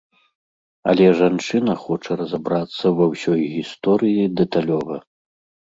Але 0.93 1.05
жанчына 1.19 1.75
хоча 1.83 2.11
разабрацца 2.23 2.85
ва 3.01 3.05
ўсёй 3.13 3.41
гісторыі 3.55 4.29
дэталёва. 4.43 5.03